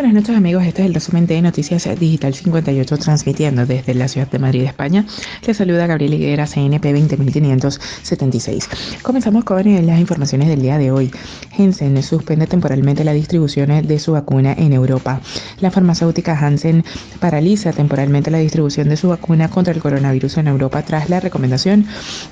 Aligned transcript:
Buenas 0.00 0.14
noches 0.14 0.34
amigos, 0.34 0.64
este 0.64 0.80
es 0.80 0.86
el 0.86 0.94
resumen 0.94 1.26
de 1.26 1.42
Noticias 1.42 1.86
Digital 2.00 2.32
58 2.32 2.96
transmitiendo 2.96 3.66
desde 3.66 3.92
la 3.92 4.08
ciudad 4.08 4.30
de 4.30 4.38
Madrid, 4.38 4.62
España. 4.62 5.04
Les 5.46 5.58
saluda 5.58 5.86
Gabriel 5.86 6.14
Higuera, 6.14 6.46
CNP 6.46 6.90
20576. 6.94 8.70
Comenzamos 9.02 9.44
con 9.44 9.66
eh, 9.66 9.82
las 9.82 10.00
informaciones 10.00 10.48
del 10.48 10.62
día 10.62 10.78
de 10.78 10.90
hoy. 10.90 11.10
Hansen 11.58 12.02
suspende 12.02 12.46
temporalmente 12.46 13.04
la 13.04 13.12
distribución 13.12 13.86
de 13.86 13.98
su 13.98 14.12
vacuna 14.12 14.54
en 14.54 14.72
Europa. 14.72 15.20
La 15.60 15.70
farmacéutica 15.70 16.34
Hansen 16.34 16.82
paraliza 17.18 17.74
temporalmente 17.74 18.30
la 18.30 18.38
distribución 18.38 18.88
de 18.88 18.96
su 18.96 19.10
vacuna 19.10 19.50
contra 19.50 19.74
el 19.74 19.82
coronavirus 19.82 20.38
en 20.38 20.48
Europa 20.48 20.80
tras 20.80 21.10
la 21.10 21.20
recomendación 21.20 21.84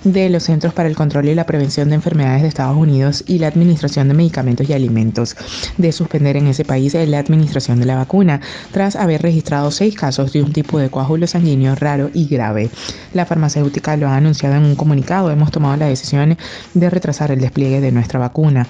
de 0.04 0.30
los 0.30 0.44
Centros 0.44 0.72
para 0.72 0.88
el 0.88 0.96
Control 0.96 1.28
y 1.28 1.34
la 1.34 1.44
Prevención 1.44 1.90
de 1.90 1.96
Enfermedades 1.96 2.40
de 2.40 2.48
Estados 2.48 2.78
Unidos 2.78 3.24
y 3.26 3.40
la 3.40 3.48
Administración 3.48 4.08
de 4.08 4.14
Medicamentos 4.14 4.66
y 4.66 4.72
Alimentos 4.72 5.36
de 5.76 5.92
suspender 5.92 6.38
en 6.38 6.46
ese 6.46 6.64
país 6.64 6.94
la 6.94 7.18
administración 7.18 7.57
de 7.58 7.84
la 7.84 7.96
vacuna, 7.96 8.40
tras 8.70 8.94
haber 8.94 9.20
registrado 9.20 9.72
seis 9.72 9.96
casos 9.96 10.32
de 10.32 10.42
un 10.42 10.52
tipo 10.52 10.78
de 10.78 10.90
coágulo 10.90 11.26
sanguíneo 11.26 11.74
raro 11.74 12.08
y 12.14 12.28
grave. 12.28 12.70
La 13.12 13.26
farmacéutica 13.26 13.96
lo 13.96 14.08
ha 14.08 14.16
anunciado 14.16 14.54
en 14.54 14.64
un 14.64 14.76
comunicado. 14.76 15.30
Hemos 15.30 15.50
tomado 15.50 15.76
la 15.76 15.86
decisión 15.86 16.38
de 16.74 16.90
retrasar 16.90 17.32
el 17.32 17.40
despliegue 17.40 17.80
de 17.80 17.90
nuestra 17.90 18.20
vacuna. 18.20 18.68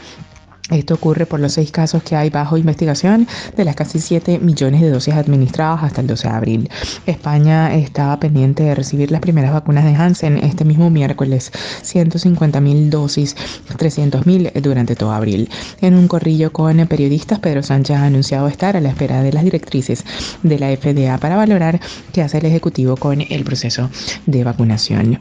Esto 0.70 0.94
ocurre 0.94 1.24
por 1.24 1.40
los 1.40 1.52
seis 1.54 1.70
casos 1.70 2.02
que 2.02 2.14
hay 2.14 2.28
bajo 2.28 2.58
investigación 2.58 3.26
de 3.56 3.64
las 3.64 3.74
casi 3.74 4.00
7 4.00 4.38
millones 4.40 4.82
de 4.82 4.90
dosis 4.90 5.14
administradas 5.14 5.82
hasta 5.82 6.02
el 6.02 6.06
12 6.06 6.28
de 6.28 6.34
abril. 6.34 6.70
España 7.06 7.74
estaba 7.74 8.20
pendiente 8.20 8.64
de 8.64 8.74
recibir 8.74 9.10
las 9.10 9.22
primeras 9.22 9.52
vacunas 9.52 9.84
de 9.84 9.94
Hansen 9.94 10.36
este 10.38 10.66
mismo 10.66 10.90
miércoles, 10.90 11.52
150 11.82 12.60
mil 12.60 12.90
dosis, 12.90 13.34
300 13.78 14.26
mil 14.26 14.50
durante 14.62 14.94
todo 14.94 15.12
abril. 15.12 15.48
En 15.80 15.94
un 15.94 16.06
corrillo 16.06 16.52
con 16.52 16.86
periodistas, 16.86 17.38
Pedro 17.38 17.62
Sánchez 17.62 17.96
ha 17.96 18.04
anunciado 18.04 18.46
estar 18.48 18.76
a 18.76 18.80
la 18.80 18.90
espera 18.90 19.22
de 19.22 19.32
las 19.32 19.44
directrices 19.44 20.04
de 20.42 20.58
la 20.58 20.68
FDA 20.68 21.16
para 21.16 21.36
valorar 21.36 21.80
qué 22.12 22.20
hace 22.22 22.38
el 22.38 22.46
Ejecutivo 22.46 22.96
con 22.96 23.22
el 23.22 23.44
proceso 23.44 23.88
de 24.26 24.44
vacunación. 24.44 25.18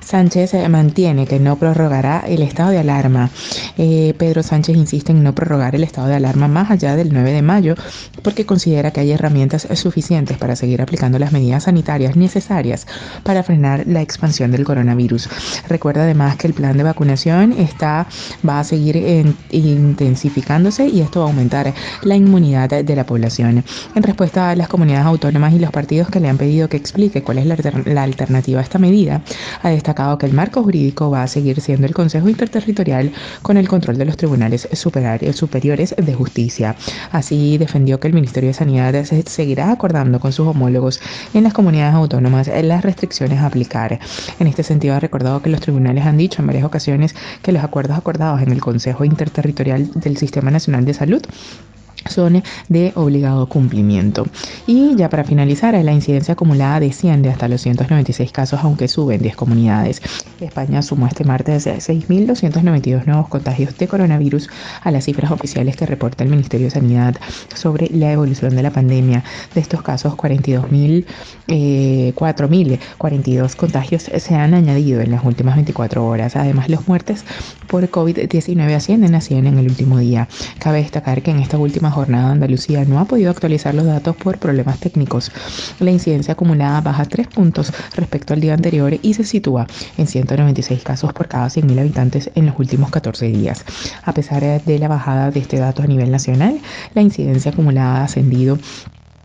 Sánchez 0.00 0.54
mantiene 0.68 1.26
que 1.26 1.38
no 1.38 1.56
prorrogará 1.56 2.24
el 2.26 2.42
estado 2.42 2.70
de 2.70 2.78
alarma. 2.78 3.30
Eh, 3.76 4.14
Pedro 4.18 4.42
Sánchez 4.42 4.76
insiste 4.88 5.12
en 5.12 5.22
no 5.22 5.34
prorrogar 5.34 5.74
el 5.74 5.84
estado 5.84 6.08
de 6.08 6.14
alarma 6.14 6.48
más 6.48 6.70
allá 6.70 6.96
del 6.96 7.12
9 7.12 7.32
de 7.32 7.42
mayo 7.42 7.74
porque 8.22 8.46
considera 8.46 8.90
que 8.90 9.00
hay 9.00 9.12
herramientas 9.12 9.68
suficientes 9.74 10.38
para 10.38 10.56
seguir 10.56 10.80
aplicando 10.80 11.18
las 11.18 11.30
medidas 11.30 11.64
sanitarias 11.64 12.16
necesarias 12.16 12.86
para 13.22 13.42
frenar 13.42 13.84
la 13.86 14.00
expansión 14.00 14.50
del 14.50 14.64
coronavirus. 14.64 15.28
Recuerda 15.68 16.04
además 16.04 16.36
que 16.36 16.46
el 16.46 16.54
plan 16.54 16.76
de 16.78 16.84
vacunación 16.84 17.52
está, 17.52 18.06
va 18.48 18.60
a 18.60 18.64
seguir 18.64 18.96
intensificándose 19.50 20.88
y 20.88 21.00
esto 21.00 21.20
va 21.20 21.26
a 21.26 21.28
aumentar 21.28 21.74
la 22.02 22.16
inmunidad 22.16 22.70
de 22.82 22.96
la 22.96 23.04
población. 23.04 23.62
En 23.94 24.02
respuesta 24.02 24.50
a 24.50 24.56
las 24.56 24.68
comunidades 24.68 25.06
autónomas 25.06 25.52
y 25.52 25.58
los 25.58 25.70
partidos 25.70 26.08
que 26.08 26.20
le 26.20 26.28
han 26.28 26.38
pedido 26.38 26.68
que 26.68 26.78
explique 26.78 27.22
cuál 27.22 27.38
es 27.38 27.46
la, 27.46 27.56
la 27.84 28.02
alternativa 28.04 28.60
a 28.60 28.62
esta 28.62 28.78
medida, 28.78 29.22
ha 29.62 29.68
destacado 29.68 30.16
que 30.16 30.24
el 30.24 30.32
marco 30.32 30.62
jurídico 30.62 31.10
va 31.10 31.24
a 31.24 31.26
seguir 31.26 31.60
siendo 31.60 31.86
el 31.86 31.94
Consejo 31.94 32.28
Interterritorial 32.28 33.12
con 33.42 33.58
el 33.58 33.68
control 33.68 33.98
de 33.98 34.06
los 34.06 34.16
tribunales 34.16 34.68
superiores 34.78 35.94
de 35.96 36.14
justicia. 36.14 36.76
Así 37.12 37.58
defendió 37.58 38.00
que 38.00 38.08
el 38.08 38.14
Ministerio 38.14 38.48
de 38.48 38.54
Sanidad 38.54 38.94
seguirá 39.26 39.70
acordando 39.70 40.20
con 40.20 40.32
sus 40.32 40.46
homólogos 40.46 41.00
en 41.34 41.44
las 41.44 41.52
comunidades 41.52 41.94
autónomas 41.94 42.50
las 42.62 42.82
restricciones 42.82 43.40
a 43.40 43.46
aplicar. 43.46 43.98
En 44.38 44.46
este 44.46 44.62
sentido, 44.62 44.94
ha 44.94 45.00
recordado 45.00 45.42
que 45.42 45.50
los 45.50 45.60
tribunales 45.60 46.06
han 46.06 46.16
dicho 46.16 46.40
en 46.42 46.46
varias 46.46 46.64
ocasiones 46.64 47.14
que 47.42 47.52
los 47.52 47.62
acuerdos 47.62 47.98
acordados 47.98 48.42
en 48.42 48.52
el 48.52 48.60
Consejo 48.60 49.04
Interterritorial 49.04 49.90
del 49.94 50.16
Sistema 50.16 50.50
Nacional 50.50 50.84
de 50.84 50.94
Salud 50.94 51.22
son 52.08 52.42
de 52.68 52.92
obligado 52.94 53.46
cumplimiento. 53.46 54.26
Y 54.66 54.94
ya 54.96 55.08
para 55.08 55.24
finalizar, 55.24 55.74
la 55.74 55.92
incidencia 55.92 56.34
acumulada 56.34 56.80
desciende 56.80 57.30
hasta 57.30 57.48
los 57.48 57.60
196 57.62 58.32
casos, 58.32 58.60
aunque 58.62 58.88
suben 58.88 59.22
10 59.22 59.36
comunidades. 59.36 60.02
España 60.40 60.82
sumó 60.82 61.06
este 61.06 61.24
martes 61.24 61.66
6.292 61.66 63.06
nuevos 63.06 63.28
contagios 63.28 63.76
de 63.76 63.88
coronavirus 63.88 64.48
a 64.82 64.90
las 64.90 65.04
cifras 65.04 65.30
oficiales 65.30 65.76
que 65.76 65.86
reporta 65.86 66.24
el 66.24 66.30
Ministerio 66.30 66.66
de 66.66 66.70
Sanidad 66.70 67.16
sobre 67.54 67.88
la 67.90 68.12
evolución 68.12 68.54
de 68.54 68.62
la 68.62 68.70
pandemia. 68.70 69.24
De 69.54 69.60
estos 69.60 69.82
casos, 69.82 70.14
42.000, 70.14 71.04
eh, 71.48 72.12
4.042 72.14 73.56
contagios 73.56 74.02
se 74.02 74.34
han 74.34 74.54
añadido 74.54 75.00
en 75.00 75.10
las 75.10 75.24
últimas 75.24 75.56
24 75.56 76.06
horas. 76.06 76.36
Además, 76.36 76.68
los 76.68 76.86
muertes 76.88 77.24
por 77.66 77.88
COVID-19 77.88 78.74
ascienden 78.74 79.14
a 79.14 79.20
100 79.20 79.46
en 79.46 79.58
el 79.58 79.66
último 79.66 79.98
día. 79.98 80.28
Cabe 80.58 80.82
destacar 80.82 81.22
que 81.22 81.30
en 81.30 81.38
esta 81.38 81.58
última 81.58 81.90
jornada 81.98 82.30
Andalucía 82.30 82.84
no 82.84 83.00
ha 83.00 83.06
podido 83.06 83.30
actualizar 83.30 83.74
los 83.74 83.84
datos 83.84 84.14
por 84.14 84.38
problemas 84.38 84.78
técnicos. 84.78 85.32
La 85.80 85.90
incidencia 85.90 86.34
acumulada 86.34 86.80
baja 86.80 87.04
3 87.04 87.26
puntos 87.26 87.72
respecto 87.96 88.34
al 88.34 88.40
día 88.40 88.54
anterior 88.54 88.96
y 89.02 89.14
se 89.14 89.24
sitúa 89.24 89.66
en 89.96 90.06
196 90.06 90.82
casos 90.84 91.12
por 91.12 91.26
cada 91.26 91.48
100.000 91.48 91.80
habitantes 91.80 92.30
en 92.36 92.46
los 92.46 92.56
últimos 92.56 92.90
14 92.90 93.26
días. 93.28 93.64
A 94.04 94.12
pesar 94.12 94.62
de 94.64 94.78
la 94.78 94.86
bajada 94.86 95.32
de 95.32 95.40
este 95.40 95.58
dato 95.58 95.82
a 95.82 95.86
nivel 95.86 96.12
nacional, 96.12 96.60
la 96.94 97.02
incidencia 97.02 97.50
acumulada 97.50 98.02
ha 98.02 98.04
ascendido 98.04 98.58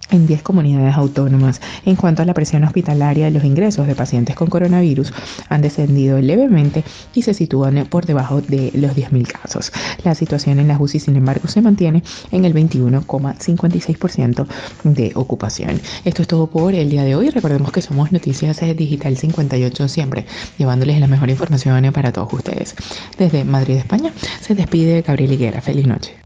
en 0.10 0.28
10 0.28 0.42
comunidades 0.44 0.96
autónomas. 0.96 1.62
En 1.86 1.96
cuanto 1.96 2.22
a 2.22 2.26
la 2.26 2.34
presión 2.34 2.64
hospitalaria, 2.64 3.30
los 3.30 3.44
ingresos 3.44 3.88
de 3.88 3.96
pacientes 3.96 4.36
con 4.36 4.48
coronavirus 4.48 5.14
han 5.50 5.62
descendido 5.62 6.20
levemente 6.20 6.84
y 7.14 7.24
se 7.24 7.34
sitúan 7.34 7.88
por 7.90 8.06
debajo 8.06 8.42
de 8.42 8.72
los 8.76 8.96
10.000 8.96 9.28
casos. 9.28 9.72
La 10.04 10.16
situación 10.16 10.60
en 10.60 10.68
las 10.68 10.80
UCI, 10.80 11.00
sin 11.00 11.16
embargo, 11.16 11.48
se 11.48 11.62
mantiene 11.62 12.04
en 12.32 12.46
el 12.46 12.54
21,56% 12.54 14.48
de 14.84 15.12
ocupación. 15.16 15.80
Esto 16.06 16.22
es 16.22 16.28
todo 16.28 16.48
por 16.48 16.74
el 16.76 16.90
día 16.90 17.04
de 17.04 17.16
hoy. 17.16 17.30
Recordemos 17.30 17.72
que 17.72 17.82
somos 17.82 18.12
Noticias 18.12 18.60
Digital 18.76 19.18
58 19.18 19.88
siempre, 19.88 20.26
llevándoles 20.58 21.00
la 21.00 21.08
mejor 21.08 21.30
información 21.30 21.74
para 21.94 22.12
todos 22.12 22.32
ustedes. 22.34 22.76
Desde 23.18 23.44
Madrid, 23.44 23.78
España, 23.78 24.14
se 24.42 24.56
despide 24.56 25.02
Gabriel 25.02 25.34
Higuera. 25.34 25.62
Feliz 25.62 25.88
noche. 25.88 26.23